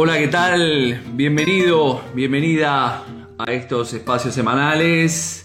[0.00, 1.02] Hola, ¿qué tal?
[1.14, 3.02] Bienvenido, bienvenida
[3.36, 5.44] a estos espacios semanales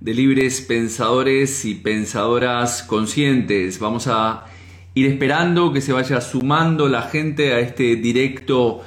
[0.00, 3.78] de libres pensadores y pensadoras conscientes.
[3.80, 4.46] Vamos a
[4.94, 8.80] ir esperando que se vaya sumando la gente a este directo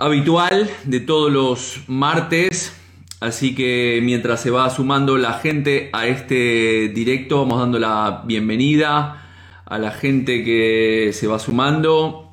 [0.00, 2.76] habitual de todos los martes.
[3.20, 9.28] Así que mientras se va sumando la gente a este directo, vamos dando la bienvenida
[9.64, 12.31] a la gente que se va sumando.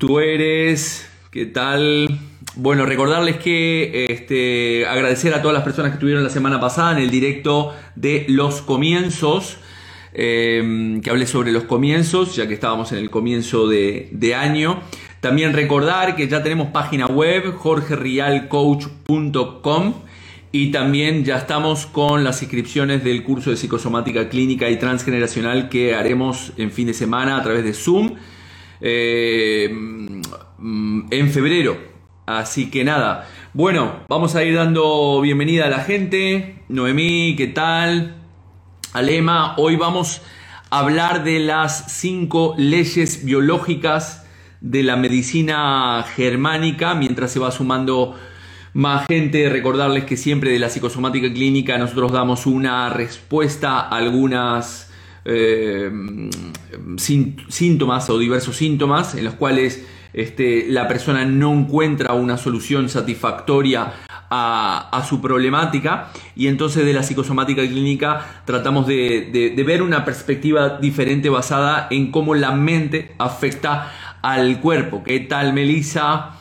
[0.00, 2.18] Tú eres, ¿qué tal?
[2.56, 6.98] Bueno, recordarles que este, agradecer a todas las personas que estuvieron la semana pasada en
[7.02, 9.58] el directo de los comienzos,
[10.14, 14.80] eh, que hablé sobre los comienzos, ya que estábamos en el comienzo de, de año.
[15.20, 19.94] También recordar que ya tenemos página web, jorgerialcoach.com.
[20.50, 25.94] Y también ya estamos con las inscripciones del curso de psicosomática clínica y transgeneracional que
[25.94, 28.14] haremos en fin de semana a través de Zoom
[28.80, 31.78] eh, en febrero.
[32.26, 36.62] Así que nada, bueno, vamos a ir dando bienvenida a la gente.
[36.68, 38.14] Noemí, ¿qué tal?
[38.92, 40.22] Alema, hoy vamos
[40.70, 44.26] a hablar de las cinco leyes biológicas
[44.60, 48.14] de la medicina germánica mientras se va sumando
[48.72, 49.48] más gente.
[49.48, 54.89] Recordarles que siempre de la psicosomática clínica nosotros damos una respuesta a algunas
[55.24, 55.90] eh,
[56.96, 63.92] síntomas o diversos síntomas en los cuales este, la persona no encuentra una solución satisfactoria
[64.32, 71.28] a, su problemática y entonces de la psicosomática clínica tratamos de, ver una perspectiva diferente
[71.28, 73.92] basada en cómo la mente afecta
[74.22, 75.02] al cuerpo.
[75.02, 76.36] ¿Qué tal Melissa?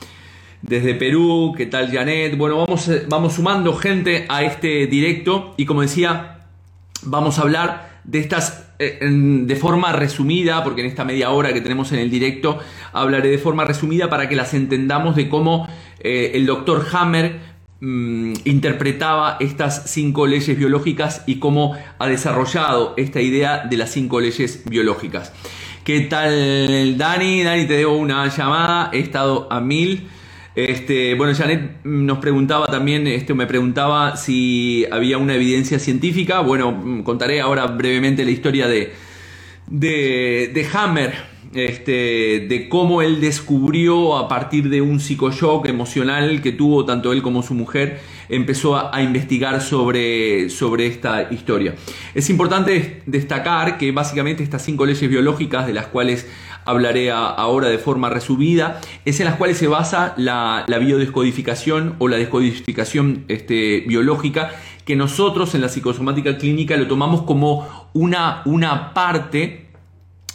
[0.61, 2.37] Desde Perú, ¿qué tal Janet?
[2.37, 6.47] Bueno, vamos, vamos sumando gente a este directo y como decía,
[7.03, 11.91] vamos a hablar de estas de forma resumida, porque en esta media hora que tenemos
[11.91, 12.59] en el directo
[12.93, 15.67] hablaré de forma resumida para que las entendamos de cómo
[15.99, 17.39] eh, el doctor Hammer
[17.81, 24.21] mm, interpretaba estas cinco leyes biológicas y cómo ha desarrollado esta idea de las cinco
[24.21, 25.33] leyes biológicas.
[25.83, 27.43] ¿Qué tal Dani?
[27.43, 30.07] Dani, te debo una llamada, he estado a mil.
[30.55, 36.41] Este, bueno, Janet nos preguntaba también, este, me preguntaba si había una evidencia científica.
[36.41, 38.93] Bueno, mm, contaré ahora brevemente la historia de,
[39.67, 41.13] de, de Hammer,
[41.53, 47.21] este, de cómo él descubrió a partir de un psicoshock emocional que tuvo tanto él
[47.21, 47.99] como su mujer,
[48.29, 51.75] empezó a, investigar sobre, sobre esta historia.
[52.13, 56.27] Es importante destacar que básicamente estas cinco leyes biológicas de las cuales
[56.69, 62.17] hablaré ahora de forma resumida, es en las cuales se basa la, biodescodificación o la
[62.17, 64.51] descodificación este, biológica,
[64.85, 69.67] que nosotros en la psicosomática clínica lo tomamos como una, una parte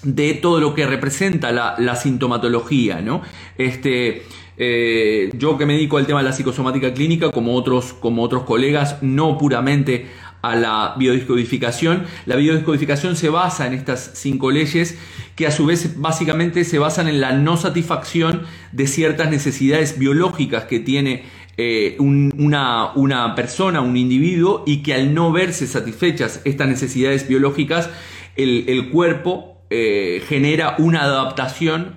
[0.03, 3.23] de todo lo que representa la, sintomatología, ¿no?
[3.57, 4.25] Este,
[4.57, 8.43] eh, yo que me dedico al tema de la psicosomática clínica, como otros, como otros
[8.43, 10.07] colegas, no puramente
[10.45, 12.05] a la biodescodificación.
[12.27, 14.99] La biodescodificación se basa en estas cinco leyes
[15.37, 20.65] que a su vez básicamente se basan en la no satisfacción de ciertas necesidades biológicas
[20.65, 21.25] que tiene
[21.57, 27.89] eh, una, una, persona, un individuo, y que al no verse satisfechas estas necesidades biológicas,
[28.37, 31.97] el, cuerpo eh, genera una adaptación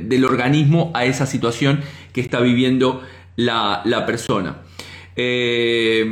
[0.00, 1.80] del organismo a esa situación
[2.12, 3.02] que está viviendo
[3.36, 4.58] la, persona.
[5.16, 6.04] Eh,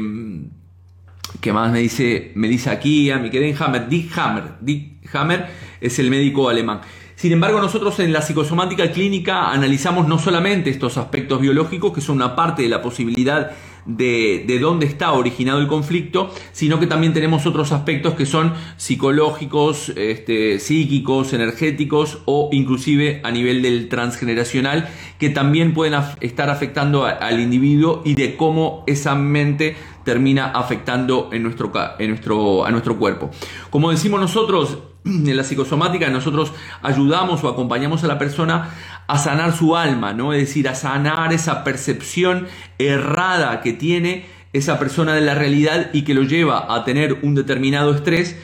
[1.40, 2.32] ¿Qué más me dice?
[2.34, 4.44] Me dice aquí a mi quedé Hammer, Dick Hammer.
[4.60, 5.46] Dick Hammer
[5.80, 6.80] es el médico alemán.
[7.14, 12.16] Sin embargo, nosotros en la psicosomática clínica analizamos no solamente estos aspectos biológicos, que son
[12.16, 13.52] una parte de la posibilidad
[13.88, 18.52] de, de, dónde está originado el conflicto, sino que también tenemos otros aspectos que son
[18.76, 24.88] psicológicos, este, psíquicos, energéticos o inclusive a nivel del transgeneracional,
[25.18, 29.74] que también pueden estar afectando al individuo y de cómo esa mente
[30.04, 33.30] termina afectando en nuestro, en nuestro, a nuestro cuerpo.
[33.70, 36.52] Como decimos nosotros, en la psicosomática nosotros
[36.82, 38.70] ayudamos o acompañamos a la persona
[39.08, 40.32] a sanar su alma, ¿no?
[40.32, 42.46] Es decir, a sanar esa percepción
[42.78, 47.34] errada que tiene esa persona de la realidad y que lo lleva a tener un
[47.34, 48.36] determinado estrés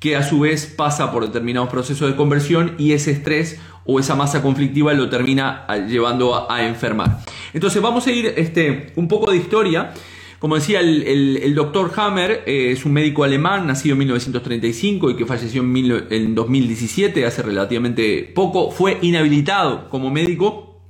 [0.00, 4.14] que a su vez pasa por determinados procesos de conversión y ese estrés o esa
[4.14, 7.20] masa conflictiva lo termina llevando a, enfermar.
[7.52, 9.92] Entonces vamos a ir este, un poco de historia
[10.38, 15.26] como decía, el, doctor Hammer eh, es un médico alemán nacido en 1935 y que
[15.26, 18.70] falleció en, en 2017, hace relativamente poco.
[18.70, 20.80] Fue inhabilitado como médico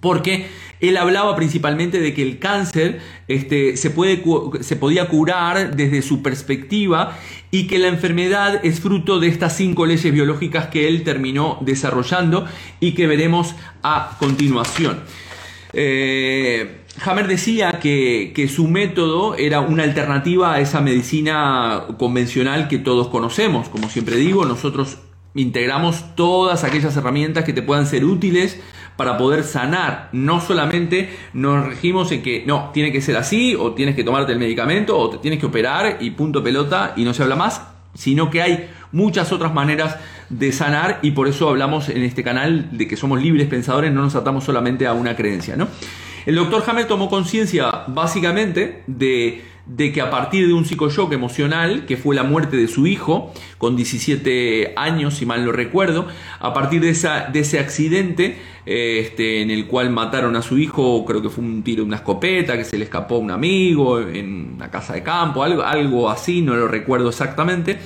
[0.00, 0.46] porque
[0.80, 4.22] él hablaba principalmente de que el cáncer este, se, puede,
[4.60, 7.16] se podía curar desde su perspectiva
[7.50, 12.46] y que la enfermedad es fruto de estas cinco leyes biológicas que él terminó desarrollando
[12.80, 15.00] y que veremos a continuación.
[15.74, 22.78] Eh, Hammer decía que, que, su método era una alternativa a esa medicina convencional que
[22.78, 23.68] todos conocemos.
[23.68, 24.98] Como siempre digo, nosotros
[25.34, 28.60] integramos todas aquellas herramientas que te puedan ser útiles
[28.96, 30.08] para poder sanar.
[30.12, 34.32] No solamente nos regimos en que no, tiene que ser así, o tienes que tomarte
[34.32, 37.62] el medicamento, o te tienes que operar y punto pelota y no se habla más,
[37.94, 39.96] sino que hay muchas otras maneras
[40.28, 44.02] de sanar y por eso hablamos en este canal de que somos libres pensadores, no
[44.02, 45.56] nos atamos solamente a una creencia.
[45.56, 45.68] ¿no?
[46.26, 51.86] El doctor Hammer tomó conciencia básicamente de de que a partir de un psicoshock emocional,
[51.86, 56.06] que fue la muerte de su hijo, con 17 años, si mal no recuerdo,
[56.38, 58.36] a partir de, esa, de ese accidente
[58.66, 61.88] eh, este, en el cual mataron a su hijo, creo que fue un tiro de
[61.88, 65.62] una escopeta, que se le escapó a un amigo en una casa de campo, algo,
[65.62, 67.78] algo así, no lo recuerdo exactamente.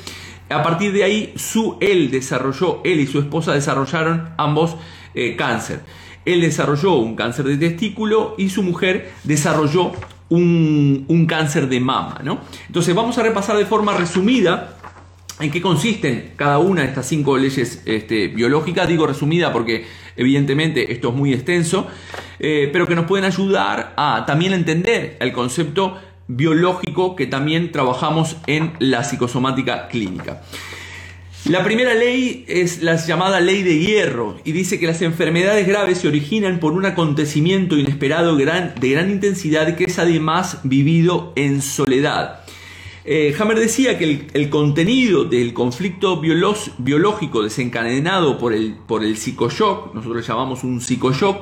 [0.50, 4.76] A partir de ahí, su, él desarrolló, él y su esposa desarrollaron ambos
[5.14, 5.80] eh, cáncer.
[6.24, 9.92] Él desarrolló un cáncer de testículo y su mujer desarrolló
[10.30, 12.20] un, cáncer de mama.
[12.22, 12.40] ¿no?
[12.66, 14.76] Entonces vamos a repasar de forma resumida
[15.40, 18.88] en qué consisten cada una de estas cinco leyes este, biológicas.
[18.88, 19.86] Digo resumida porque
[20.16, 21.86] evidentemente esto es muy extenso,
[22.38, 28.36] eh, pero que nos pueden ayudar a también entender el concepto biológico que también trabajamos
[28.46, 30.42] en la psicosomática clínica.
[31.44, 35.98] La primera ley es la llamada ley de hierro y dice que las enfermedades graves
[35.98, 42.44] se originan por un acontecimiento inesperado de gran intensidad que es además vivido en soledad.
[43.10, 49.94] Eh, Hammer decía que el, contenido del conflicto biológico desencadenado por el, por el psicoshock,
[49.94, 51.38] nosotros llamamos un psicoshock,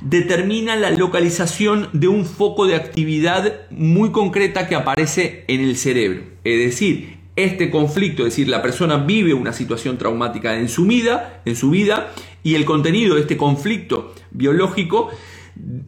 [0.00, 6.22] determina la localización de un foco de actividad muy concreta que aparece en el cerebro.
[6.44, 11.40] Es decir, este conflicto, es decir, la persona vive una situación traumática en su vida,
[11.44, 12.12] en su vida
[12.42, 15.10] y el contenido de este conflicto biológico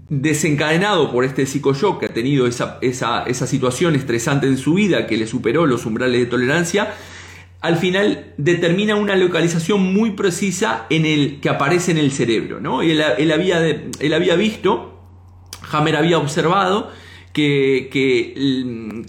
[0.09, 5.17] desencadenado por este psicoshock que ha tenido esa, esa, situación estresante en su vida que
[5.17, 6.95] le superó los umbrales de tolerancia,
[7.61, 12.61] al final determina una localización muy precisa en el que aparece en el cerebro.
[12.61, 12.83] ¿no?
[12.83, 14.99] Él, él, había, él había visto,
[15.71, 16.91] Hammer había observado
[17.33, 17.89] que,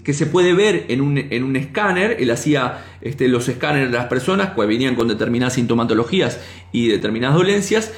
[0.04, 2.16] que, se puede ver en un, en un escáner.
[2.20, 6.40] Él hacía este, los escáneres de las personas que venían con determinadas sintomatologías
[6.72, 7.92] y determinadas dolencias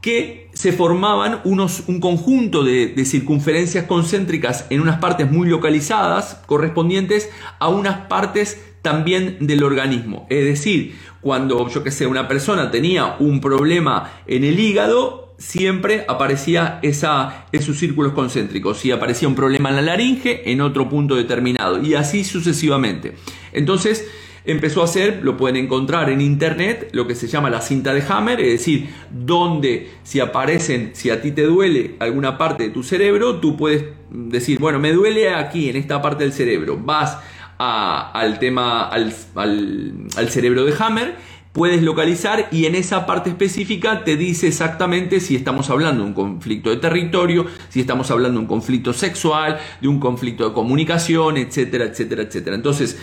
[0.00, 6.40] que se formaban unos, un conjunto de, de, circunferencias concéntricas en unas partes muy localizadas
[6.46, 10.26] correspondientes a unas partes también del organismo.
[10.30, 16.04] Es decir, cuando yo que sé, una persona tenía un problema en el hígado, siempre
[16.08, 18.78] aparecía esa, esos círculos concéntricos.
[18.78, 21.82] Si aparecía un problema en la laringe, en otro punto determinado.
[21.82, 23.14] Y así sucesivamente.
[23.52, 24.06] Entonces
[24.44, 28.02] empezó a hacer, lo pueden encontrar en internet, lo que se llama la cinta de
[28.08, 32.82] Hammer, es decir, donde si aparecen, si a ti te duele alguna parte de tu
[32.82, 36.78] cerebro, tú puedes decir, bueno, me duele aquí, en esta parte del cerebro.
[36.78, 37.18] Vas
[37.60, 41.16] al tema, al, al cerebro de Hammer
[41.52, 46.14] puedes localizar y en esa parte específica te dice exactamente si estamos hablando de un
[46.14, 51.36] conflicto de territorio, si estamos hablando de un conflicto sexual, de un conflicto de comunicación,
[51.36, 52.54] etcétera, etcétera, etcétera.
[52.54, 52.98] Entonces,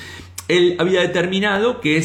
[0.47, 2.01] él había determinado que,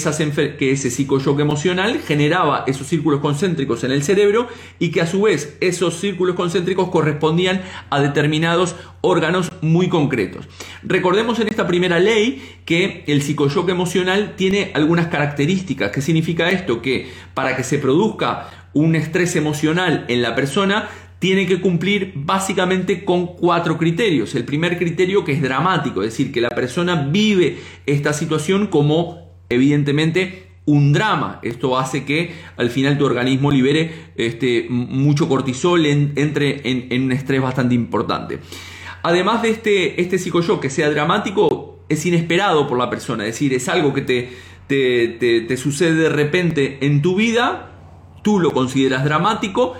[0.58, 5.22] que ese psicoshock emocional generaba esos círculos concéntricos en el cerebro y que a su
[5.22, 10.48] vez esos círculos concéntricos correspondían a determinados órganos muy concretos.
[10.82, 15.92] Recordemos en esta primera ley que el psicoshock emocional tiene algunas características.
[15.92, 16.82] ¿Qué significa esto?
[16.82, 20.88] Que para que se produzca un estrés emocional en la persona
[21.22, 24.34] tiene que cumplir básicamente con cuatro criterios.
[24.34, 29.30] El primer criterio que es dramático, es decir, que la persona vive esta situación como
[29.48, 31.38] evidentemente un drama.
[31.44, 37.40] Esto hace que al final tu organismo libere este, mucho cortisol, entre en, un estrés
[37.40, 38.40] bastante importante.
[39.04, 43.54] Además de este, este psicoshock que sea dramático, es inesperado por la persona, es decir,
[43.54, 44.30] es algo que te,
[44.66, 47.70] te, te sucede de repente en tu vida,
[48.24, 49.76] tú lo consideras dramático,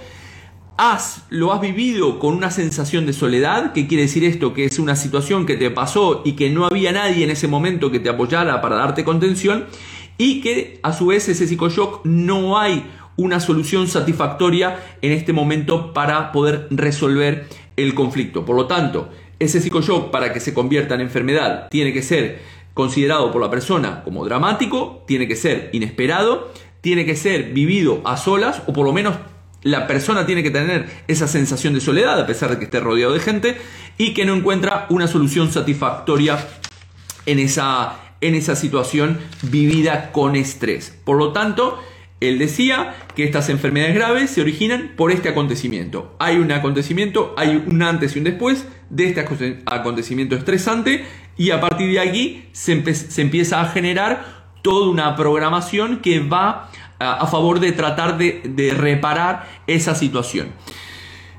[0.77, 4.79] has, lo has vivido con una sensación de soledad, que quiere decir esto, que es
[4.79, 8.09] una situación que te pasó y que no había nadie en ese momento que te
[8.09, 9.67] apoyara para darte contención,
[10.19, 12.85] y que a su vez ese psicoshock no hay
[13.17, 18.45] una solución satisfactoria en este momento para poder resolver el conflicto.
[18.45, 22.41] Por lo tanto, ese psicoshock para que se convierta en enfermedad tiene que ser
[22.75, 26.51] considerado por la persona como dramático, tiene que ser inesperado,
[26.81, 29.17] tiene que ser vivido a solas o por lo menos
[29.63, 33.13] la persona tiene que tener esa sensación de soledad a pesar de que esté rodeado
[33.13, 33.57] de gente
[33.99, 36.45] y que no encuentra una solución satisfactoria
[37.27, 40.97] en esa, en esa situación vivida con estrés.
[41.05, 41.79] Por lo tanto,
[42.23, 46.15] él decía que estas enfermedades graves se originan por este acontecimiento.
[46.19, 49.27] Hay un acontecimiento, hay un antes y un después de este
[49.67, 51.05] acontecimiento estresante
[51.37, 52.73] y a partir de aquí se,
[53.23, 56.71] empieza a generar toda una programación que va
[57.03, 60.49] a, favor de tratar de, reparar esa situación.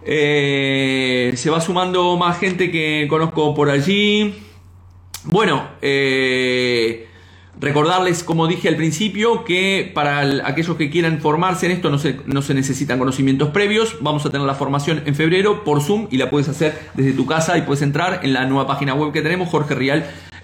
[0.06, 4.36] Eh, se va sumando más gente que conozco por allí.
[5.26, 7.08] Bueno, eh,
[7.60, 12.20] Recordarles, como dije al principio, que para aquellos que quieran formarse en esto no se,
[12.26, 13.98] no se necesitan conocimientos previos.
[14.02, 17.28] Vamos a tener la formación en febrero por Zoom y la puedes hacer desde tu
[17.28, 19.50] casa y puedes entrar en la nueva página web que tenemos,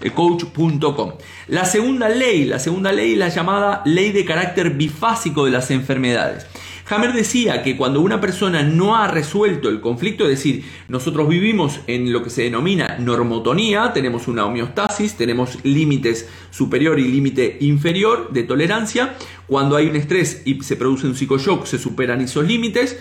[0.08, 1.12] jorgerialcoach.com.
[1.48, 6.46] La segunda ley, la segunda ley la llamada ley de carácter bifásico de las enfermedades.
[6.88, 11.80] Hammer decía que cuando una persona no ha resuelto el conflicto, es decir, nosotros vivimos
[11.86, 18.32] en lo que se denomina normotonía, tenemos una homeostasis, tenemos límites superior y límite inferior
[18.32, 19.14] de tolerancia,
[19.46, 22.98] cuando hay un estrés y se produce un psicoshock se superan esos límites.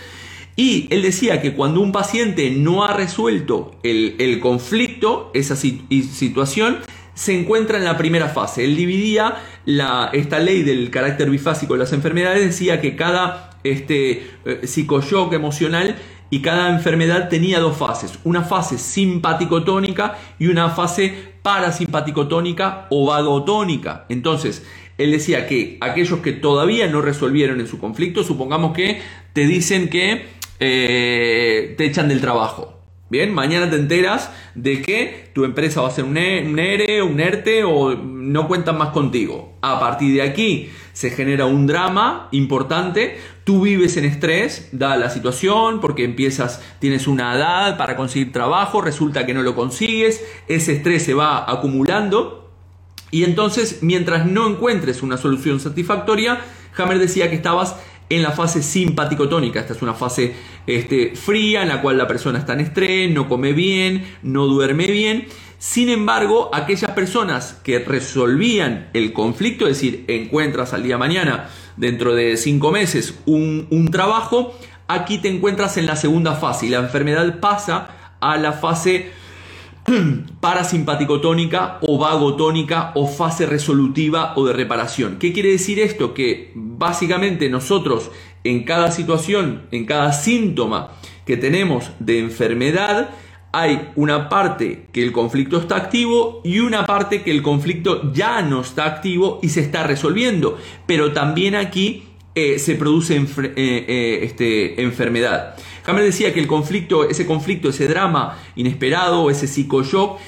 [0.59, 6.79] Y él decía que cuando un paciente no ha resuelto el, conflicto, esa situación,
[7.13, 8.65] se encuentra en la primera fase.
[8.65, 14.31] Él dividía la, esta ley del carácter bifásico de las enfermedades, decía que cada este,
[14.43, 15.95] eh, emocional
[16.29, 24.05] y cada enfermedad tenía dos fases, una fase simpaticotónica y una fase parasimpaticotónica o vagotónica.
[24.09, 24.65] Entonces,
[24.97, 28.99] él decía que aquellos que todavía no resolvieron en su conflicto, supongamos que
[29.31, 32.79] te dicen que eh, te echan del trabajo.
[33.09, 37.63] Bien, mañana te enteras de que tu empresa va a ser un, ERE, un ERTE
[37.63, 39.57] o no cuentan más contigo.
[39.61, 43.17] A partir de aquí se genera un drama importante.
[43.45, 48.79] Tú vives en estrés, da la situación, porque empiezas, tienes una edad para conseguir trabajo,
[48.79, 52.51] resulta que no lo consigues, ese estrés se va acumulando.
[53.09, 56.41] Y entonces, mientras no encuentres una solución satisfactoria,
[56.77, 57.75] Hammer decía que estabas
[58.09, 59.59] en la fase simpaticotónica.
[59.59, 60.33] Esta es una fase
[60.67, 64.87] este, fría en la cual la persona está en estrés, no come bien, no duerme
[64.87, 65.27] bien.
[65.59, 72.15] Sin embargo, aquellas personas que resolvían el conflicto, es decir, encuentras al día mañana, dentro
[72.15, 76.79] de cinco meses, un, un trabajo, aquí te encuentras en la segunda fase y la
[76.79, 79.11] enfermedad pasa a la fase
[80.39, 85.17] parasimpaticotónica o vagotónica o fase resolutiva o de reparación.
[85.19, 86.13] ¿Qué quiere decir esto?
[86.13, 88.11] Que básicamente nosotros
[88.43, 90.91] en cada situación, en cada síntoma
[91.25, 93.09] que tenemos de enfermedad,
[93.51, 98.41] hay una parte que el conflicto está activo y una parte que el conflicto ya
[98.41, 100.57] no está activo y se está resolviendo.
[100.85, 102.03] Pero también aquí
[102.35, 105.55] eh, se produce eh, eh, este, enfermedad.
[105.85, 110.19] Hammer decía que el conflicto, ese conflicto, ese drama inesperado, ese psicoshock,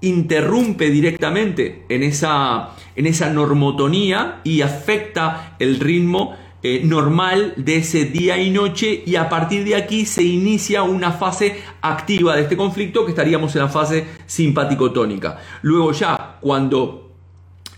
[0.00, 6.36] interrumpe directamente en esa, en esa normotonía y afecta el ritmo
[6.82, 11.56] normal de ese día y noche y a partir de aquí se inicia una fase
[11.80, 15.38] activa de este conflicto que estaríamos en la fase simpaticotónica.
[15.62, 17.12] Luego ya cuando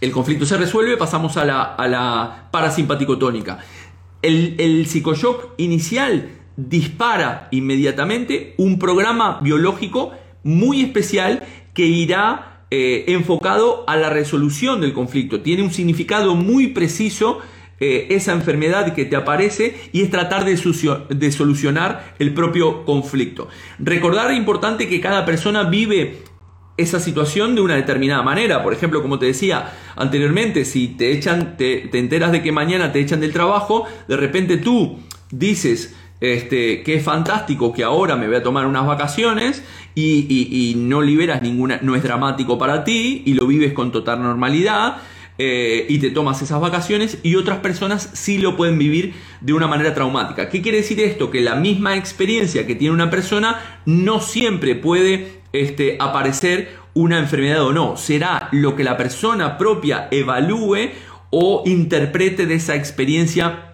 [0.01, 3.59] el conflicto se resuelve, pasamos a la, a la parasimpaticotónica.
[4.21, 11.45] El, el psicoshock inicial dispara inmediatamente un programa biológico muy especial
[11.75, 15.41] que irá eh, enfocado a la resolución del conflicto.
[15.41, 17.41] Tiene un significado muy preciso
[17.85, 20.57] eh, esa enfermedad que te aparece y es tratar de,
[21.33, 23.49] solucionar el propio conflicto.
[23.81, 26.23] Recordar importante que cada persona vive
[26.77, 28.63] esa situación de una determinada manera.
[28.63, 33.01] Por ejemplo, como te decía anteriormente, si te echan, te, enteras de que mañana te
[33.01, 35.01] echan del trabajo, de repente tú
[35.33, 39.65] dices este, que es fantástico que ahora me voy a tomar unas vacaciones
[39.97, 44.99] y, no liberas ninguna, no es dramático para ti y lo vives con total normalidad.
[45.39, 49.67] Eh, y te tomas esas vacaciones y otras personas sí lo pueden vivir de una
[49.67, 50.49] manera traumática.
[50.49, 51.31] ¿Qué quiere decir esto?
[51.31, 57.65] Que la misma experiencia que tiene una persona no siempre puede este, aparecer una enfermedad
[57.65, 57.97] o no.
[57.97, 60.91] Será lo que la persona propia evalúe
[61.31, 63.72] o interprete de esa experiencia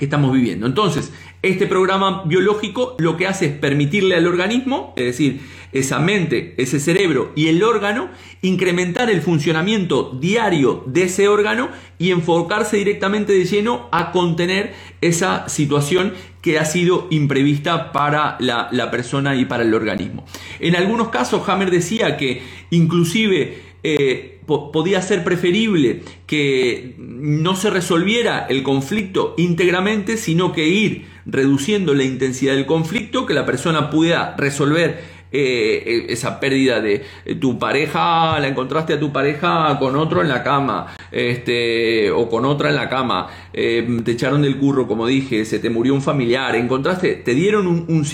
[0.00, 0.66] que estamos viviendo.
[0.66, 5.42] Entonces, este programa biológico lo que hace es permitirle al organismo, es decir,
[5.72, 8.08] esa mente, ese cerebro y el órgano,
[8.40, 15.50] incrementar el funcionamiento diario de ese órgano y enfocarse directamente de lleno a contener esa
[15.50, 20.24] situación que ha sido imprevista para la, persona y para el organismo.
[20.60, 24.39] En algunos casos, Hammer decía que inclusive eh,
[24.72, 32.04] podía ser preferible que no se resolviera el conflicto íntegramente, sino que ir reduciendo la
[32.04, 38.40] intensidad del conflicto, que la persona pudiera resolver eh, esa pérdida de eh, tu pareja,
[38.40, 42.74] la encontraste a tu pareja con otro en la cama, este, o con otra en
[42.74, 47.14] la cama, eh, te echaron del curro, como dije, se te murió un familiar, encontraste,
[47.14, 48.04] te dieron un, un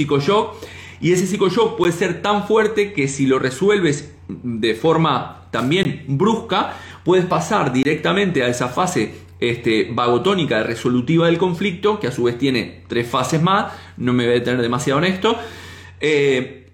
[1.00, 6.74] y ese psicoshock puede ser tan fuerte que si lo resuelves de forma también brusca,
[7.04, 12.38] puedes pasar directamente a esa fase este, vagotónica resolutiva del conflicto, que a su vez
[12.38, 15.36] tiene tres fases más, no me voy a detener demasiado en esto.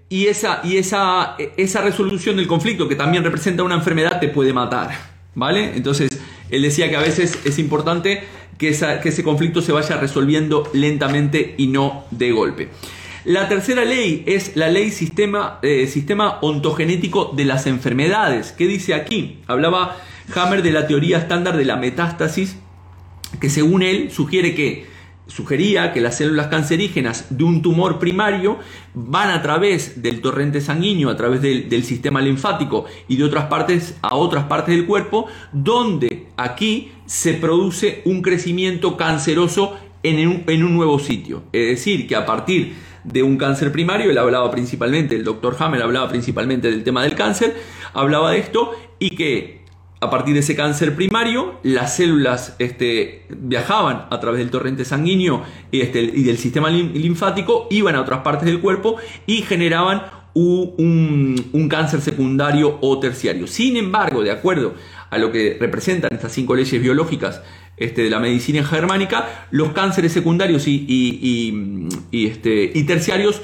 [0.08, 4.52] Y, esa, y esa, esa resolución del conflicto, que también representa una enfermedad, te puede
[4.52, 5.12] matar.
[5.34, 5.72] ¿Vale?
[5.74, 8.22] Entonces, él decía que a veces es importante
[8.58, 12.68] que, ese conflicto se vaya resolviendo lentamente y no de golpe.
[13.24, 18.50] La tercera ley es la ley sistema, eh, sistema ontogenético de las enfermedades.
[18.50, 19.38] ¿Qué dice aquí?
[19.46, 19.96] Hablaba
[20.34, 22.56] Hammer de la teoría estándar de la metástasis,
[23.40, 24.86] que según él sugiere que
[25.28, 28.58] sugería que las células cancerígenas de un tumor primario
[28.92, 33.96] van a través del torrente sanguíneo, a través del, sistema linfático y de otras partes
[34.02, 40.64] a otras partes del cuerpo, donde aquí se produce un crecimiento canceroso en un, en
[40.64, 41.44] un nuevo sitio.
[41.52, 45.82] Es decir, que a partir de un cáncer primario, él hablaba principalmente, el doctor Hammer
[45.82, 47.54] hablaba principalmente del tema del cáncer,
[47.92, 49.62] hablaba de esto y que
[50.02, 55.44] a partir de ese cáncer primario, las células este, viajaban a través del torrente sanguíneo
[55.70, 60.02] y, este, y del sistema linfático, iban a otras partes del cuerpo y generaban
[60.34, 63.46] un, cáncer secundario o terciario.
[63.46, 64.74] Sin embargo, de acuerdo
[65.10, 67.42] a lo que representan estas cinco leyes biológicas
[67.84, 73.42] este, de la medicina germánica, los cánceres secundarios y, este, terciarios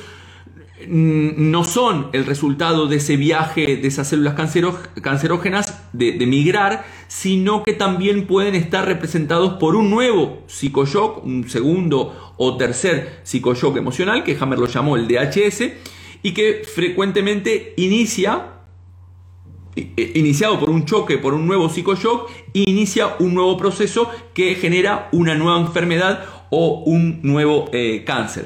[0.87, 4.35] Mm, no son el resultado de ese viaje de esas células
[5.03, 12.35] cancerógenas de, migrar, sino que también pueden estar representados por un nuevo psicoshock, un segundo
[12.37, 15.73] o tercer psicoshock emocional, que Hammer lo llamó el DHS,
[16.23, 18.58] y que frecuentemente inicia,
[20.15, 25.35] iniciado por un choque, por un nuevo psicoshock, inicia un nuevo proceso que genera una
[25.35, 28.45] nueva enfermedad o un nuevo eh, cáncer.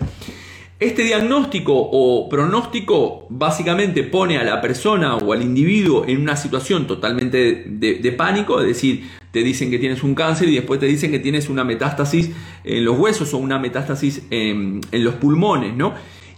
[0.82, 6.88] Este diagnóstico o pronóstico básicamente pone a la persona o al individuo en una situación
[6.88, 11.12] totalmente de, pánico, es decir, te dicen que tienes un cáncer y después te dicen
[11.12, 12.32] que tienes una metástasis
[12.64, 15.94] en los huesos o una metástasis en, en los pulmones, ¿no?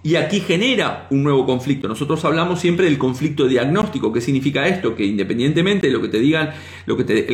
[0.07, 1.89] Y aquí genera un nuevo conflicto.
[1.89, 4.13] Nosotros hablamos siempre del conflicto diagnóstico.
[4.13, 4.95] ¿Qué significa esto?
[4.95, 6.51] Que independientemente de lo que te digan,
[6.85, 7.27] lo que te,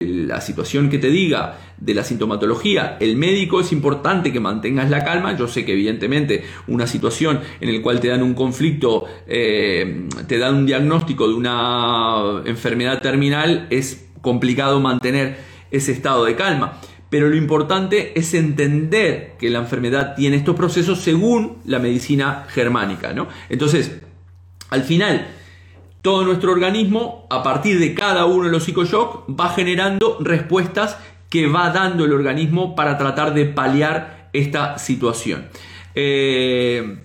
[0.00, 5.02] la situación que te diga de la sintomatología, el médico es importante que mantengas la
[5.02, 5.36] calma.
[5.36, 10.38] Yo sé que evidentemente una situación en la cual te dan un conflicto, eh, te
[10.38, 15.38] dan un diagnóstico de una enfermedad terminal, es complicado mantener
[15.72, 16.78] ese estado de calma
[17.12, 23.12] pero lo importante es entender que la enfermedad tiene estos procesos según la medicina germánica.
[23.12, 23.28] ¿no?
[23.50, 24.00] Entonces,
[24.70, 25.26] al final,
[26.00, 30.96] todo nuestro organismo, a partir de cada uno de los psicoshocks, va generando respuestas
[31.28, 35.48] que va dando el organismo para tratar de paliar esta situación.
[35.94, 36.96] Eh,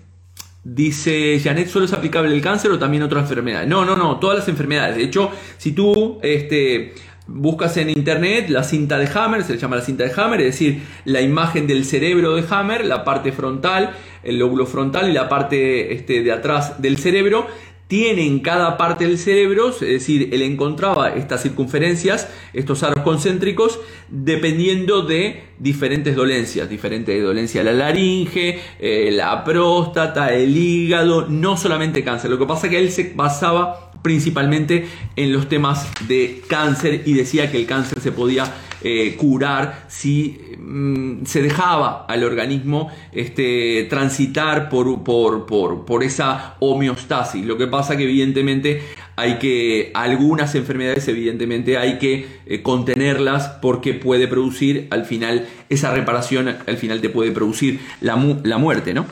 [0.64, 3.68] dice Janet, ¿solo es aplicable el cáncer o también otras enfermedades?
[3.68, 4.96] No, no, no, todas las enfermedades.
[4.96, 6.94] De hecho, si tú este,
[7.28, 10.54] Buscas en internet la cinta de Hammer, se le llama la cinta de Hammer, es
[10.54, 13.92] decir, la imagen del cerebro de Hammer, la parte frontal,
[14.24, 17.48] el lóbulo frontal y la parte este, de atrás del cerebro,
[17.88, 23.80] tiene en cada parte del cerebro, es decir, él encontraba estas circunferencias, estos aros concéntricos,
[24.10, 32.04] dependiendo de diferentes dolencias, diferentes dolencias la laringe, eh, la próstata, el hígado, no solamente
[32.04, 32.30] cáncer.
[32.30, 37.14] Lo que pasa es que él se basaba principalmente en los temas de cáncer y
[37.14, 43.88] decía que el cáncer se podía eh, curar si mm, se dejaba al organismo este,
[43.90, 47.44] transitar por, por, por, esa homeostasis.
[47.44, 48.84] Lo que pasa que evidentemente
[49.16, 55.92] hay que, algunas enfermedades evidentemente hay que eh, contenerlas porque puede producir al final, esa
[55.92, 59.08] reparación al final te puede producir la, la muerte, ¿no?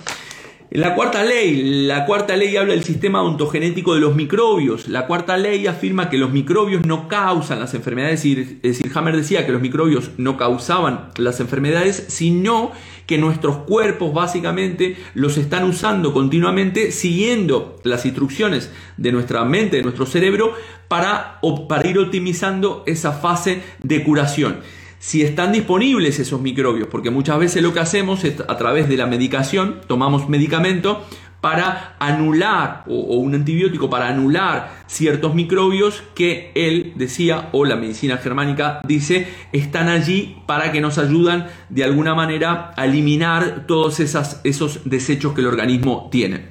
[0.72, 4.88] La cuarta ley, la cuarta ley habla del sistema ontogenético de los microbios.
[4.88, 9.46] La cuarta ley afirma que los microbios no causan las enfermedades, es decir, Hammer decía
[9.46, 12.72] que los microbios no causaban las enfermedades, sino
[13.06, 19.84] que nuestros cuerpos básicamente los están usando continuamente siguiendo las instrucciones de nuestra mente, de
[19.84, 20.54] nuestro cerebro,
[20.88, 24.58] para, para ir optimizando esa fase de curación
[25.00, 28.98] si están disponibles esos microbios, porque muchas veces lo que hacemos es a través de
[28.98, 31.06] la medicación, tomamos medicamento
[31.46, 38.18] para anular, o, un antibiótico para anular ciertos microbios que él decía, o la medicina
[38.18, 44.90] germánica dice, están allí para que nos ayudan de alguna manera a eliminar todos esos
[44.90, 46.50] desechos que el organismo tiene.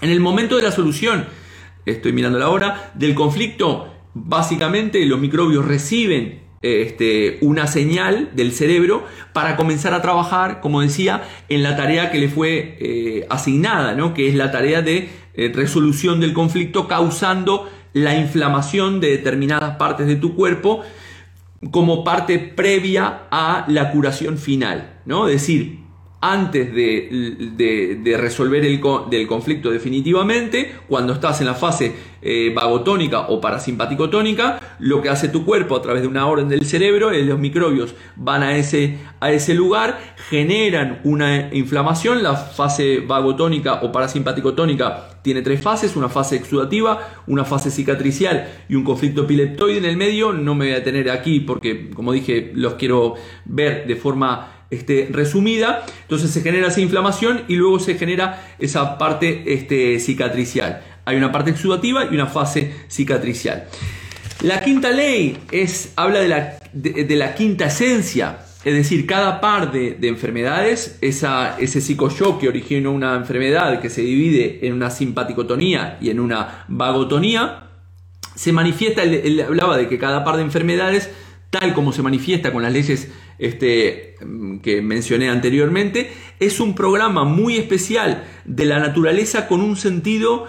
[0.00, 1.26] En el momento de la solución,
[1.84, 9.04] estoy mirando la hora, del conflicto, básicamente los microbios reciben este, una señal del cerebro
[9.32, 14.14] para comenzar a trabajar, como decía, en la tarea que le fue eh, asignada, ¿no?
[14.14, 20.06] que es la tarea de eh, resolución del conflicto causando la inflamación de determinadas partes
[20.06, 20.82] de tu cuerpo
[21.70, 25.00] como parte previa a la curación final.
[25.04, 25.28] ¿no?
[25.28, 25.81] Es decir,
[26.22, 28.80] antes de, resolver el
[29.10, 35.28] del conflicto definitivamente, cuando estás en la fase eh, vagotónica o parasimpaticotónica, lo que hace
[35.28, 38.98] tu cuerpo a través de una orden del cerebro es los microbios van a ese,
[39.18, 39.98] a ese lugar,
[40.30, 47.44] generan una inflamación, la fase vagotónica o parasimpaticotónica tiene tres fases, una fase exudativa, una
[47.44, 51.40] fase cicatricial y un conflicto epileptoide en el medio, no me voy a tener aquí
[51.40, 57.42] porque como dije los quiero ver de forma este, resumida, entonces se genera esa inflamación
[57.46, 60.82] y luego se genera esa parte este, cicatricial.
[61.04, 63.68] Hay una parte exudativa y una fase cicatricial.
[64.40, 69.72] La quinta ley es, habla de la, de, la quinta esencia, es decir, cada par
[69.72, 75.98] de, enfermedades, esa, ese psicoshock que origina una enfermedad que se divide en una simpaticotonía
[76.00, 77.68] y en una vagotonía,
[78.34, 81.10] se manifiesta, él, hablaba de que cada par de enfermedades,
[81.50, 84.14] tal como se manifiesta con las leyes este,
[84.62, 90.46] que mencioné anteriormente, es un programa muy especial de la naturaleza con un sentido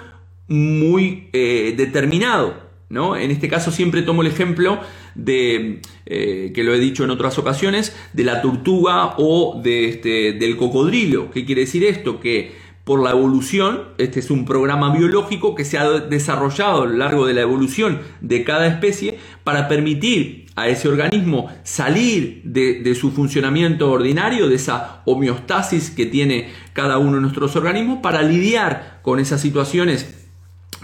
[0.47, 2.63] muy eh, determinado.
[2.89, 3.15] ¿no?
[3.15, 4.79] En este caso siempre tomo el ejemplo
[5.15, 10.33] de, eh, que lo he dicho en otras ocasiones, de la tortuga o de, este,
[10.33, 11.31] del cocodrilo.
[11.31, 12.19] ¿Qué quiere decir esto?
[12.19, 12.51] Que
[12.83, 17.25] por la evolución, este es un programa biológico que se ha desarrollado a lo largo
[17.25, 23.91] de la evolución de cada especie para permitir a ese organismo salir de, su funcionamiento
[23.91, 29.41] ordinario, de esa homeostasis que tiene cada uno de nuestros organismos, para lidiar con esas
[29.41, 30.29] situaciones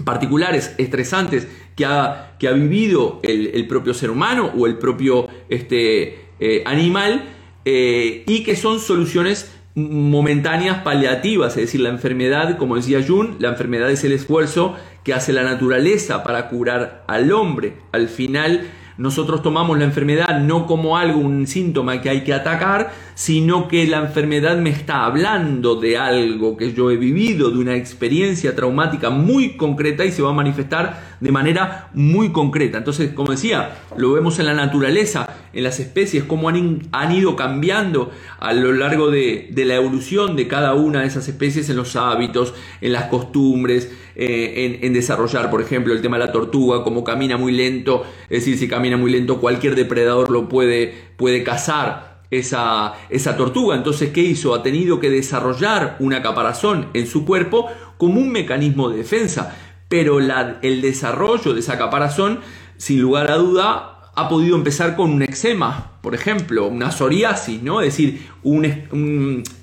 [0.03, 6.29] particulares, estresantes que ha, que ha vivido el, propio ser humano o el propio este,
[6.39, 7.25] eh, animal
[7.65, 13.49] eh, y que son soluciones momentáneas paliativas, es decir, la enfermedad, como decía Jung, la
[13.49, 17.73] enfermedad es el esfuerzo que hace la naturaleza para curar al hombre.
[17.91, 22.91] Al final, nosotros tomamos la enfermedad no como algo, un síntoma que hay que atacar,
[23.19, 27.75] sino que la enfermedad me está hablando de algo que yo he vivido, de una
[27.75, 32.77] experiencia traumática muy concreta y se va a manifestar de manera muy concreta.
[32.77, 38.09] Entonces, como decía, lo vemos en la naturaleza, en las especies, cómo han, ido cambiando
[38.39, 42.53] a lo largo de, la evolución de cada una de esas especies en los hábitos,
[42.79, 47.35] en las costumbres, eh, en, desarrollar, por ejemplo, el tema de la tortuga, cómo camina
[47.35, 52.18] muy lento, es decir, si camina muy lento, cualquier depredador lo puede, puede cazar.
[52.31, 54.53] Esa, esa tortuga, entonces, ¿qué hizo?
[54.53, 59.55] Ha tenido que desarrollar una caparazón en su cuerpo como un mecanismo de defensa,
[59.87, 62.39] pero el desarrollo de esa caparazón,
[62.77, 67.81] sin lugar a duda, ha podido empezar con un eczema, por ejemplo, una psoriasis, ¿no?
[67.81, 68.27] Es decir,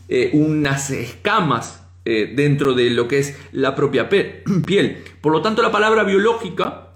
[0.08, 4.08] eh, unas escamas eh, dentro de lo que es la propia
[4.66, 5.04] piel.
[5.20, 6.88] Por lo tanto, la palabra biológica,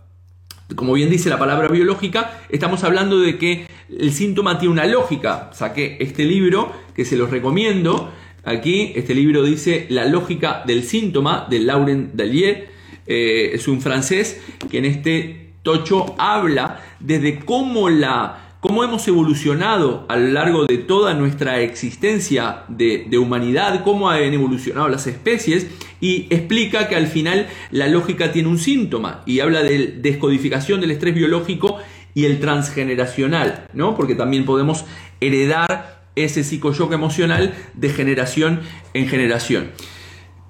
[0.75, 3.67] como bien dice la palabra biológica, estamos hablando de que
[3.99, 5.51] el síntoma tiene una lógica.
[5.53, 8.13] Saqué este libro que se los recomiendo.
[8.45, 12.71] Aquí, este libro dice La lógica del síntoma de Laurent Dallier.
[13.07, 20.07] Eh, es un francés que en este Tocho habla desde cómo, la, cómo hemos evolucionado
[20.09, 25.67] a lo largo de toda nuestra existencia de, humanidad, cómo han evolucionado las especies
[26.01, 30.93] y explica que al final la lógica tiene un síntoma y habla de descodificación del
[30.93, 31.79] estrés biológico
[32.15, 33.97] y el transgeneracional, ¿no?
[33.97, 34.85] Porque también podemos
[35.21, 38.61] heredar ese psicoshock emocional de generación
[38.95, 39.71] en generación.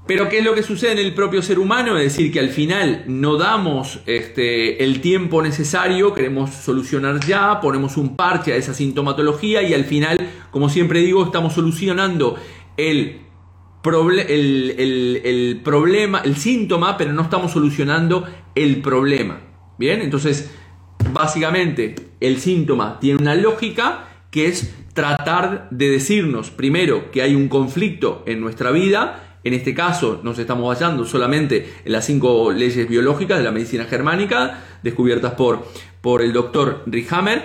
[0.06, 1.96] Pero ¿qué es lo que sucede en el propio ser humano?
[1.96, 7.96] Es decir, que al final no damos este, el tiempo necesario, queremos solucionar ya, ponemos
[7.96, 10.18] un parche a esa sintomatología y al final,
[10.50, 12.36] como siempre digo, estamos solucionando
[12.76, 13.20] el,
[13.84, 19.42] el, problema, el síntoma, pero no estamos solucionando el problema.
[19.78, 20.50] Bien, entonces,
[21.12, 27.48] básicamente, el síntoma tiene una lógica que es tratar de decirnos primero que hay un
[27.48, 32.88] conflicto en nuestra vida, en este caso nos estamos basando solamente en las cinco leyes
[32.88, 35.66] biológicas de la medicina germánica, descubiertas por,
[36.00, 37.42] por el doctor Rickhammer.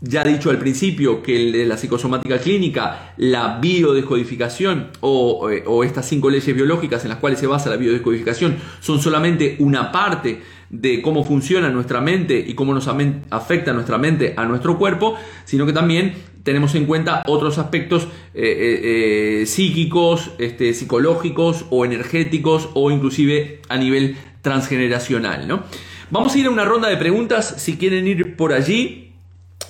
[0.00, 6.28] ya dicho al principio que la psicosomática clínica, la biodescodificación o, eh, o, estas cinco
[6.28, 11.24] leyes biológicas en las cuales se basa la biodescodificación son solamente una parte de cómo
[11.24, 16.14] funciona nuestra mente y cómo nos afecta nuestra mente a nuestro cuerpo, sino que también
[16.42, 23.60] tenemos en cuenta otros aspectos eh, eh, eh, psíquicos, este, psicológicos o energéticos o inclusive
[23.68, 25.48] a nivel transgeneracional.
[25.48, 25.64] ¿no?
[26.10, 29.12] Vamos a ir a una ronda de preguntas si quieren ir por allí.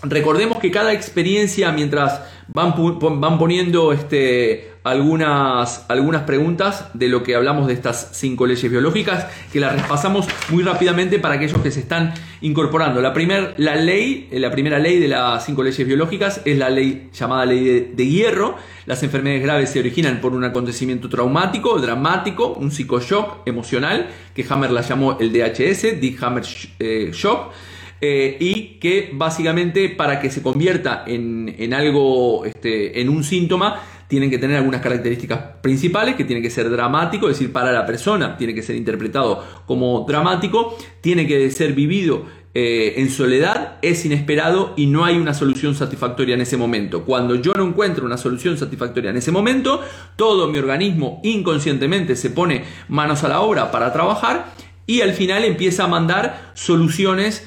[0.02, 7.34] Recordemos que cada experiencia, mientras van, van poniendo este, algunas, algunas preguntas de lo que
[7.34, 11.80] hablamos de estas cinco leyes biológicas, que las repasamos muy rápidamente para aquellos que se
[11.80, 13.02] están incorporando.
[13.02, 17.08] La, primer, la, ley, la primera ley de las cinco leyes biológicas es la ley
[17.12, 18.54] llamada ley de, hierro.
[18.86, 24.70] Las enfermedades graves se originan por un acontecimiento traumático, dramático, un psicoshock emocional, que Hammer
[24.70, 26.44] la llamó el DHS, Dick Hammer
[26.78, 27.50] eh, Shock.
[27.98, 33.80] Eh, y que básicamente para que se convierta en, en algo, este, en un síntoma,
[34.08, 37.86] tienen que tener algunas características principales, que tiene que ser dramático, es decir, para la
[37.86, 42.24] persona tiene que ser interpretado como dramático, tiene que ser vivido
[42.58, 47.04] eh, en soledad, es inesperado y no hay una solución satisfactoria en ese momento.
[47.04, 49.82] Cuando yo no encuentro una solución satisfactoria en ese momento,
[50.16, 54.54] todo mi organismo inconscientemente se pone manos a la obra para trabajar
[54.86, 57.46] y al final empieza a mandar soluciones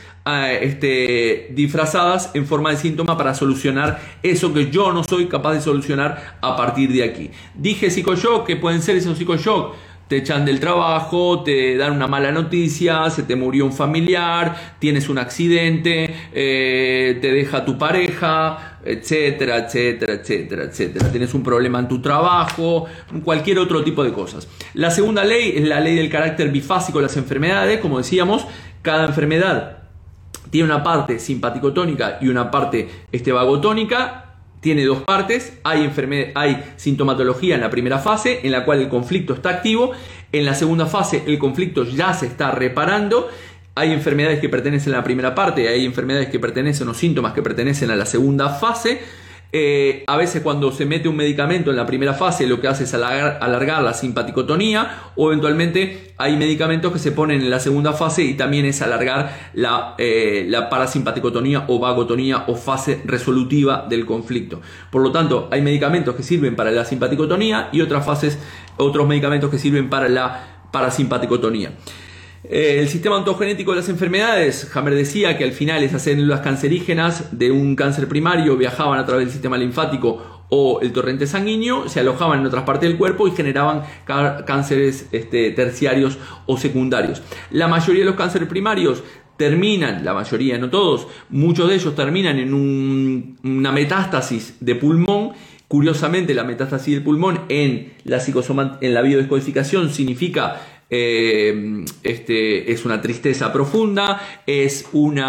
[0.51, 5.61] este, disfrazadas en forma de síntoma para solucionar eso que yo no soy capaz de
[5.61, 7.31] solucionar a partir de aquí.
[7.55, 9.75] Dije psicoshock, que pueden ser esos psicoshock.
[10.09, 15.07] Te echan del trabajo, te dan una mala noticia, se te murió un familiar, tienes
[15.07, 21.11] un accidente, eh, te deja tu pareja, etcétera, etcétera, etcétera, etcétera.
[21.11, 22.87] Tienes un problema en tu trabajo,
[23.23, 24.47] cualquier otro tipo de cosas.
[24.73, 28.47] La segunda ley es la ley del carácter bifásico de las enfermedades, como decíamos,
[28.81, 29.78] cada enfermedad
[30.49, 34.25] tiene una parte simpaticotónica y una parte este, vagotónica.
[34.61, 35.89] Tiene dos partes, hay,
[36.35, 39.93] hay sintomatología en la primera fase, en la cual el conflicto está activo,
[40.33, 43.29] en la segunda fase el conflicto ya se está reparando,
[43.75, 47.41] hay enfermedades que pertenecen a la primera parte, hay enfermedades que pertenecen o síntomas que
[47.41, 48.99] pertenecen a la segunda fase,
[49.51, 52.83] eh, a veces cuando se mete un medicamento en la primera fase lo que hace
[52.83, 58.23] es alargar, la simpaticotonía o eventualmente hay medicamentos que se ponen en la segunda fase
[58.23, 64.61] y también es alargar la, eh, la parasimpaticotonía o vagotonía o fase resolutiva del conflicto.
[64.91, 68.37] Por lo tanto, hay medicamentos que sirven para la simpaticotonía y otras fases,
[68.77, 71.71] otros medicamentos que sirven para la parasimpaticotonía.
[72.43, 77.37] Eh, el sistema ontogenético de las enfermedades, Hammer decía que al final esas células cancerígenas
[77.37, 81.99] de un cáncer primario viajaban a través del sistema linfático o el torrente sanguíneo, se
[81.99, 83.83] alojaban en otras partes del cuerpo y generaban
[84.45, 87.21] cánceres este, terciarios o secundarios.
[87.51, 89.03] La mayoría de los cánceres primarios
[89.37, 92.53] terminan, la mayoría, no todos, muchos de ellos terminan en
[93.43, 95.33] una metástasis de pulmón
[95.69, 98.19] Curiosamente, la metástasis del pulmón en la,
[98.81, 105.21] en la biodescodificación significa eh, este, es una tristeza profunda, es un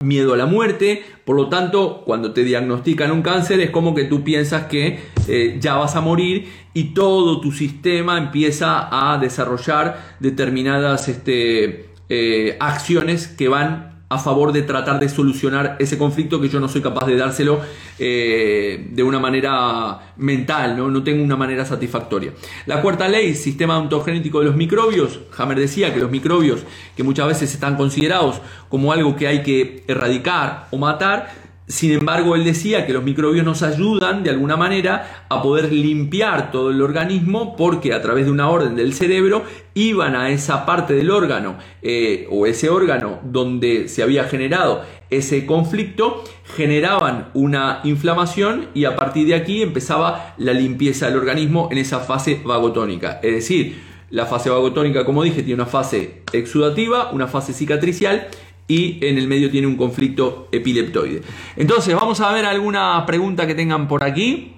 [0.00, 4.04] miedo a la muerte, por lo tanto, cuando te diagnostican un cáncer es como que
[4.04, 10.16] tú piensas que eh, ya vas a morir y todo tu sistema empieza a desarrollar
[10.18, 16.48] determinadas este, eh, acciones que van a favor de tratar de solucionar ese conflicto que
[16.48, 17.60] yo no soy capaz de dárselo
[17.98, 20.90] eh, de una manera mental, ¿no?
[20.90, 22.32] no tengo una manera satisfactoria.
[22.66, 26.60] La cuarta ley, sistema ontogenético de los microbios, Hammer decía que los microbios,
[26.96, 32.34] que muchas veces están considerados como algo que hay que erradicar o matar, sin embargo,
[32.34, 36.82] él decía que los microbios nos ayudan de alguna manera a poder limpiar todo el
[36.82, 39.44] organismo porque a través de una orden del cerebro
[39.74, 45.46] iban a esa parte del órgano eh, o ese órgano donde se había generado ese
[45.46, 46.24] conflicto,
[46.56, 52.00] generaban una inflamación y a partir de aquí empezaba la limpieza del organismo en esa
[52.00, 53.20] fase vagotónica.
[53.22, 58.28] Es decir, la fase vagotónica, como dije, tiene una fase exudativa, una fase cicatricial
[58.68, 61.22] y en el medio tiene un conflicto epileptoide.
[61.56, 64.54] Entonces, vamos a ver alguna pregunta que tengan por aquí.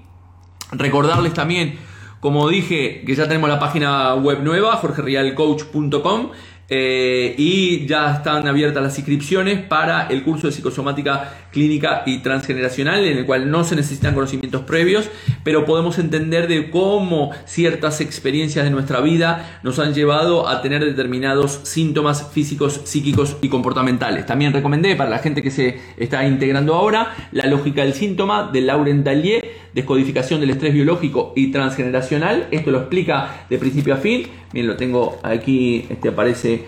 [0.73, 1.79] Recordarles también,
[2.21, 6.31] como dije, que ya tenemos la página web nueva, jorgerialcoach.com.
[6.69, 13.05] Eh, y ya están abiertas las inscripciones para el curso de psicosomática clínica y transgeneracional
[13.05, 15.11] en el cual no se necesitan conocimientos previos
[15.45, 20.85] pero podemos entender de cómo ciertas experiencias de nuestra vida nos han llevado a tener
[20.85, 24.27] determinados síntomas físicos, psíquicos y comportamentales.
[24.27, 28.63] También recomendé para la gente que se está integrando ahora la lógica del síntoma de
[28.63, 32.49] Laurent Dallier, descodificación del estrés biológico y transgeneracional.
[32.51, 34.29] Esto lo explica de principio a fin.
[34.53, 36.67] Bien, lo tengo aquí, este aparece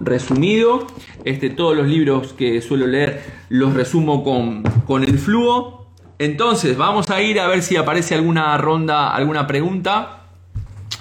[0.00, 0.86] resumido.
[1.24, 5.86] Este, todos los libros que suelo leer los resumo con, con el flujo.
[6.18, 10.24] Entonces, vamos a ir a ver si aparece alguna ronda, alguna pregunta.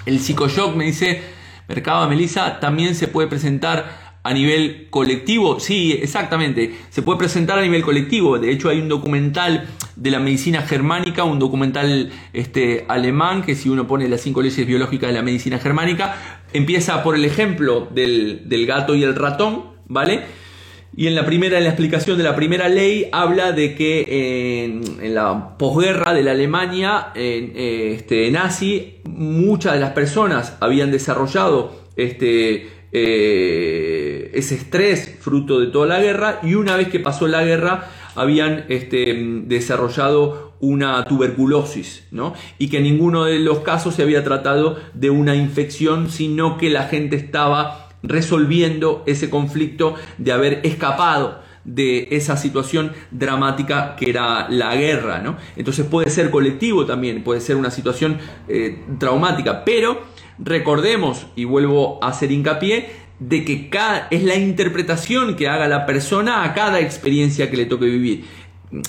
[0.05, 1.21] El psicoshock me dice,
[1.67, 5.59] Mercado Melissa, también se puede presentar a nivel colectivo.
[5.59, 6.75] Sí, exactamente.
[6.89, 8.37] Se puede presentar a nivel colectivo.
[8.37, 9.67] De hecho, hay un documental
[9.97, 14.65] de la medicina germánica, un documental este, alemán, que si uno pone las cinco leyes
[14.65, 16.15] biológicas de la medicina germánica,
[16.53, 20.21] empieza por el ejemplo del, gato y el ratón, ¿vale?
[20.95, 25.13] Y en la primera, en la explicación de la primera ley, habla de que en,
[25.13, 34.31] la posguerra de la Alemania este, nazi, muchas de las personas habían desarrollado este, eh,
[34.33, 38.65] ese estrés fruto de toda la guerra y una vez que pasó la guerra habían
[38.69, 39.13] este,
[39.45, 42.33] desarrollado una tuberculosis, ¿no?
[42.57, 46.69] Y que en ninguno de los casos se había tratado de una infección, sino que
[46.69, 54.47] la gente estaba resolviendo ese conflicto de haber escapado de esa situación dramática que era
[54.49, 55.35] la guerra, ¿no?
[55.55, 60.01] Entonces puede ser colectivo también, puede ser una situación eh, traumática, pero
[60.39, 65.85] recordemos, y vuelvo a hacer hincapié, de que cada, es la interpretación que haga la
[65.85, 68.25] persona a cada experiencia que le toque vivir.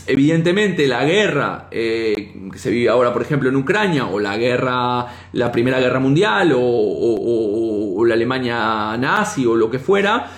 [0.06, 5.06] Evidentemente la guerra eh, que se vive ahora por ejemplo en Ucrania o la guerra,
[5.32, 10.30] la primera guerra mundial o, la Alemania nazi o lo que fuera,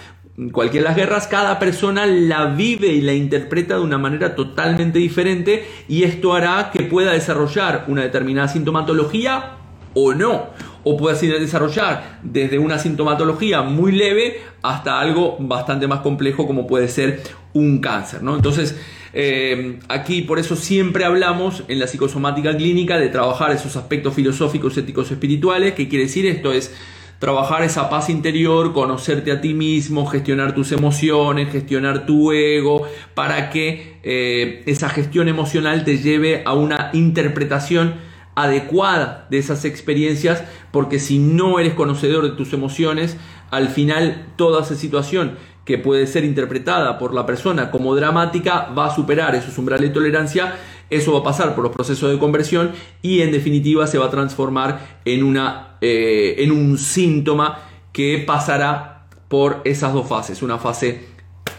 [0.50, 4.98] cualquiera de las guerras, cada persona la vive y la interpreta de una manera totalmente
[4.98, 9.52] diferente y esto hará que pueda desarrollar una determinada sintomatología
[9.94, 10.48] o no
[10.84, 16.88] o puede desarrollar desde una sintomatología muy leve hasta algo bastante más complejo como puede
[16.88, 18.22] ser un cáncer.
[18.22, 18.36] ¿no?
[18.36, 18.78] Entonces,
[19.12, 24.76] eh, aquí por eso siempre hablamos en la psicosomática clínica de trabajar esos aspectos filosóficos,
[24.78, 25.74] éticos, espirituales.
[25.74, 26.52] ¿Qué quiere decir esto?
[26.52, 26.72] Es
[27.18, 33.50] trabajar esa paz interior, conocerte a ti mismo, gestionar tus emociones, gestionar tu ego, para
[33.50, 40.98] que eh, esa gestión emocional te lleve a una interpretación adecuada de esas experiencias, porque
[40.98, 43.16] si no eres conocedor de tus emociones,
[43.50, 48.86] al final toda esa situación que puede ser interpretada por la persona como dramática va
[48.86, 50.54] a superar esos umbrales de tolerancia,
[50.88, 54.10] eso va a pasar por los procesos de conversión y en definitiva se va a
[54.10, 57.58] transformar en, una, eh, en un síntoma
[57.92, 61.08] que pasará por esas dos fases, una fase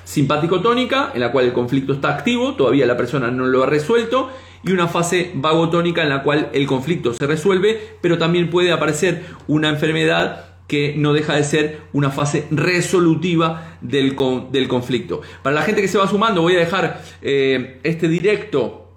[0.04, 4.30] simpático-tónica en la cual el conflicto está activo, todavía la persona no lo ha resuelto,
[4.64, 9.24] y una fase vagotónica en la cual el conflicto se resuelve, pero también puede aparecer
[9.48, 14.16] una enfermedad que no deja de ser una fase resolutiva del,
[14.52, 15.22] del conflicto.
[15.44, 18.90] Para la gente que se va sumando, voy a dejar eh, este directo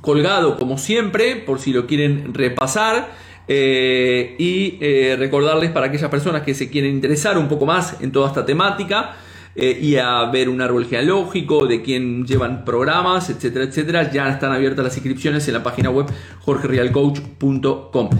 [0.00, 3.10] colgado como siempre, por si lo quieren repasar.
[3.48, 8.12] Eh, y eh, recordarles para aquellas personas que se quieren interesar un poco más en
[8.12, 9.16] toda esta temática,
[9.54, 14.10] eh, y a ver un árbol genealógico, de quién llevan programas, etcétera, etcétera.
[14.10, 16.06] Ya están abiertas las inscripciones en la página web
[16.40, 18.10] jorgerealcoach.com.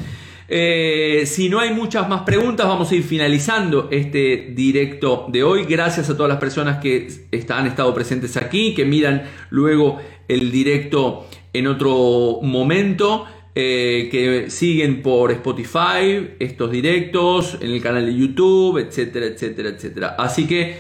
[0.49, 5.65] Eh, si no hay muchas más preguntas, vamos a ir finalizando este directo de hoy.
[5.65, 7.09] Gracias a todas las personas que
[7.49, 13.27] han estado presentes aquí, que miran luego el directo en otro momento.
[13.55, 20.17] Eh, que siguen por Spotify estos directos, en el canal de YouTube, etcétera, etcétera, etcétera.
[20.19, 20.79] Así que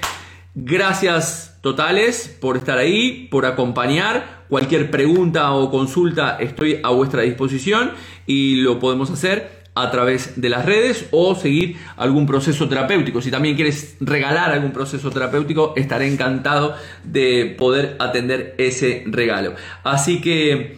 [0.54, 4.44] Gracias totales por estar ahí, por acompañar.
[4.50, 7.92] Cualquier pregunta o consulta estoy a vuestra disposición
[8.26, 13.22] y lo podemos hacer a través de las redes o seguir algún proceso terapéutico.
[13.22, 19.54] Si también quieres regalar algún proceso terapéutico, estaré encantado de poder atender ese regalo.
[19.84, 20.76] Así que,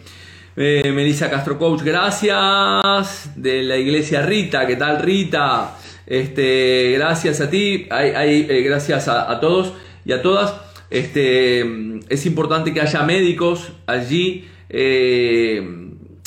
[0.55, 3.31] eh, Melissa Castro Coach, gracias.
[3.35, 5.75] De la iglesia Rita, ¿qué tal Rita?
[6.07, 9.73] Este, gracias a ti, hay, eh, gracias a, todos
[10.05, 10.53] y a todas.
[10.89, 11.61] Este,
[12.09, 15.57] es importante que haya médicos allí eh,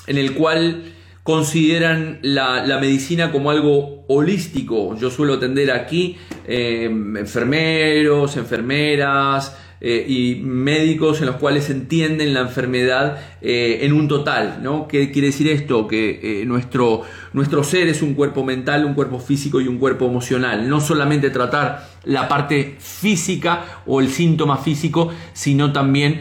[0.07, 4.97] en el cual consideran la, medicina como algo holístico.
[4.97, 12.41] Yo suelo atender aquí eh, enfermeros, enfermeras, eh, y médicos en los cuales entienden la
[12.41, 14.59] enfermedad eh, en un total.
[14.62, 14.88] ¿no?
[14.88, 15.87] ¿Qué quiere decir esto?
[15.87, 17.02] Que eh, nuestro,
[17.33, 20.69] nuestro ser es un cuerpo mental, un cuerpo físico y un cuerpo emocional.
[20.69, 26.21] No solamente tratar la parte física o el síntoma físico, sino también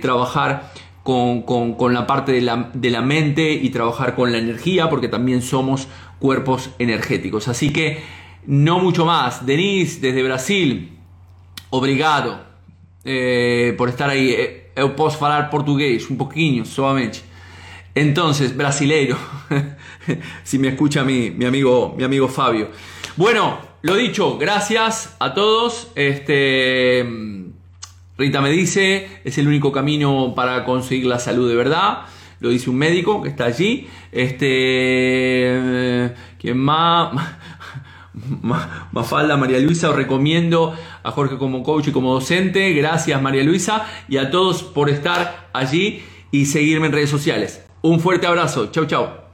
[0.00, 4.88] trabajar con, con, la parte de la, de la mente y trabajar con la energía,
[4.88, 5.88] porque también somos
[6.18, 7.48] cuerpos energéticos.
[7.48, 8.02] Así que
[8.46, 9.44] no mucho más.
[9.46, 10.98] Denise, desde Brasil,
[11.70, 12.49] obrigado.
[13.04, 14.32] Eh, por estar ahí.
[14.32, 17.22] Eh, eu posso falar portugués un poquinho, solamente.
[17.94, 19.16] Entonces, brasileiro,
[20.44, 22.70] si me escucha mi, mi, amigo, mi amigo Fabio.
[23.16, 25.90] Bueno, lo dicho, gracias a todos.
[25.96, 27.04] Este,
[28.16, 32.02] Rita me dice, es el único camino para conseguir la salud de verdad.
[32.38, 33.88] Lo dice un médico que está allí.
[34.12, 34.40] Este,
[36.38, 37.12] ¿quién más?
[38.12, 42.72] Mafalda, María Luisa, os recomiendo a Jorge como coach y como docente.
[42.72, 47.64] Gracias María Luisa y a todos por estar allí y seguirme en redes sociales.
[47.82, 48.66] Un fuerte abrazo.
[48.70, 49.29] Chau, chau.